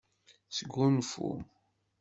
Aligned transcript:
Sgunfu. 0.57 1.27